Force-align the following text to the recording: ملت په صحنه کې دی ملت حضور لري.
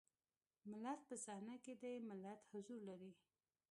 ملت 0.69 0.99
په 1.07 1.15
صحنه 1.23 1.55
کې 1.63 1.73
دی 1.81 1.95
ملت 2.09 2.39
حضور 2.51 2.81
لري. 2.89 3.11